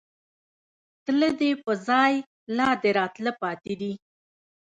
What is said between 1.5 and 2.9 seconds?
په ځائے، لا دې